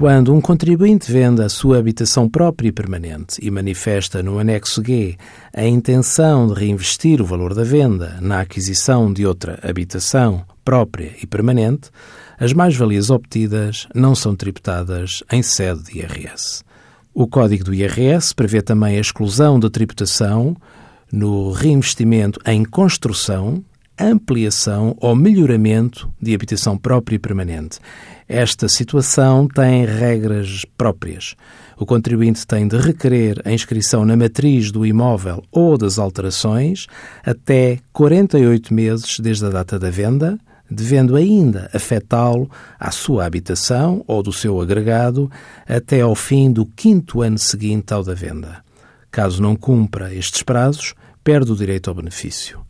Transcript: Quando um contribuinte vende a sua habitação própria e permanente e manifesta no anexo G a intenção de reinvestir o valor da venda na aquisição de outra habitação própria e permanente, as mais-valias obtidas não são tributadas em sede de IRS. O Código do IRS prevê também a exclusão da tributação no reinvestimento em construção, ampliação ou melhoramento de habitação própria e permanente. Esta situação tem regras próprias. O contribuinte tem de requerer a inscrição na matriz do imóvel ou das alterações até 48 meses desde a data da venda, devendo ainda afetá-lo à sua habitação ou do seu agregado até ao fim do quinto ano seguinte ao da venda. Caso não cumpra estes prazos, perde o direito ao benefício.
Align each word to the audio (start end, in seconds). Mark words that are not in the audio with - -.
Quando 0.00 0.32
um 0.32 0.40
contribuinte 0.40 1.12
vende 1.12 1.42
a 1.42 1.48
sua 1.50 1.78
habitação 1.78 2.26
própria 2.26 2.68
e 2.68 2.72
permanente 2.72 3.38
e 3.42 3.50
manifesta 3.50 4.22
no 4.22 4.38
anexo 4.38 4.82
G 4.82 5.14
a 5.54 5.66
intenção 5.66 6.46
de 6.46 6.54
reinvestir 6.54 7.20
o 7.20 7.24
valor 7.26 7.52
da 7.52 7.64
venda 7.64 8.16
na 8.18 8.40
aquisição 8.40 9.12
de 9.12 9.26
outra 9.26 9.58
habitação 9.62 10.42
própria 10.64 11.12
e 11.22 11.26
permanente, 11.26 11.90
as 12.38 12.54
mais-valias 12.54 13.10
obtidas 13.10 13.86
não 13.94 14.14
são 14.14 14.34
tributadas 14.34 15.22
em 15.30 15.42
sede 15.42 15.82
de 15.82 15.98
IRS. 15.98 16.64
O 17.12 17.26
Código 17.26 17.64
do 17.64 17.74
IRS 17.74 18.34
prevê 18.34 18.62
também 18.62 18.96
a 18.96 19.00
exclusão 19.00 19.60
da 19.60 19.68
tributação 19.68 20.56
no 21.12 21.52
reinvestimento 21.52 22.40
em 22.46 22.64
construção, 22.64 23.62
ampliação 24.00 24.96
ou 25.00 25.14
melhoramento 25.14 26.10
de 26.20 26.34
habitação 26.34 26.76
própria 26.76 27.16
e 27.16 27.18
permanente. 27.18 27.78
Esta 28.28 28.68
situação 28.68 29.48
tem 29.48 29.84
regras 29.84 30.64
próprias. 30.78 31.34
O 31.76 31.84
contribuinte 31.84 32.46
tem 32.46 32.68
de 32.68 32.76
requerer 32.76 33.42
a 33.44 33.52
inscrição 33.52 34.04
na 34.04 34.16
matriz 34.16 34.70
do 34.70 34.86
imóvel 34.86 35.42
ou 35.50 35.76
das 35.76 35.98
alterações 35.98 36.86
até 37.24 37.78
48 37.92 38.72
meses 38.72 39.18
desde 39.18 39.46
a 39.46 39.48
data 39.48 39.78
da 39.78 39.90
venda, 39.90 40.38
devendo 40.70 41.16
ainda 41.16 41.68
afetá-lo 41.74 42.48
à 42.78 42.92
sua 42.92 43.26
habitação 43.26 44.04
ou 44.06 44.22
do 44.22 44.32
seu 44.32 44.60
agregado 44.60 45.28
até 45.66 46.02
ao 46.02 46.14
fim 46.14 46.52
do 46.52 46.64
quinto 46.64 47.22
ano 47.22 47.38
seguinte 47.38 47.92
ao 47.92 48.04
da 48.04 48.14
venda. 48.14 48.62
Caso 49.10 49.42
não 49.42 49.56
cumpra 49.56 50.14
estes 50.14 50.42
prazos, 50.42 50.94
perde 51.24 51.50
o 51.50 51.56
direito 51.56 51.90
ao 51.90 51.96
benefício. 51.96 52.69